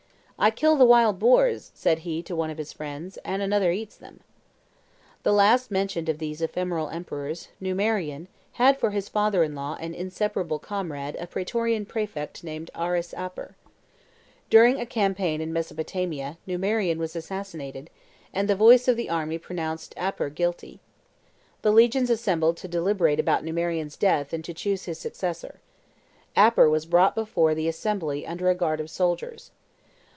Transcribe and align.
"I 0.43 0.49
kill 0.49 0.75
the 0.75 0.85
wild 0.85 1.19
boars," 1.19 1.69
said 1.75 1.99
he 1.99 2.23
to 2.23 2.35
one 2.35 2.49
of 2.49 2.57
his 2.57 2.73
friends, 2.73 3.19
"and 3.23 3.43
another 3.43 3.71
eats 3.71 3.95
them." 3.95 4.21
The 5.21 5.31
last 5.33 5.69
mentioned 5.69 6.09
of 6.09 6.17
these 6.17 6.41
ephemeral 6.41 6.89
emperors, 6.89 7.49
Numerian, 7.59 8.27
had 8.53 8.79
for 8.79 8.89
his 8.89 9.07
father 9.07 9.43
in 9.43 9.53
law 9.53 9.77
and 9.79 9.93
inseparable 9.93 10.57
comrade 10.57 11.15
a 11.19 11.27
Praetorian 11.27 11.85
prefect 11.85 12.43
named 12.43 12.71
Arrius 12.73 13.13
Aper. 13.13 13.55
During 14.49 14.79
a 14.81 14.85
campaign 14.87 15.41
in 15.41 15.53
Mesopotamia 15.53 16.39
Numerian 16.47 16.97
was 16.97 17.15
assassinated, 17.15 17.91
and 18.33 18.47
the 18.49 18.55
voice 18.55 18.87
of 18.87 18.97
the 18.97 19.11
army 19.11 19.37
pronounced 19.37 19.93
Aper 19.95 20.29
guilty. 20.31 20.79
The 21.61 21.71
legions 21.71 22.09
assembled 22.09 22.57
to 22.57 22.67
deliberate 22.67 23.19
about 23.19 23.43
Numerian's 23.43 23.95
death 23.95 24.33
and 24.33 24.43
to 24.45 24.55
choose 24.55 24.85
his 24.85 24.97
successor. 24.97 25.59
Aper 26.35 26.67
was 26.67 26.87
brought 26.87 27.13
before 27.13 27.53
the 27.53 27.67
assembly 27.67 28.25
under 28.25 28.49
a 28.49 28.55
guard 28.55 28.79
of 28.81 28.89
soldiers. 28.89 29.51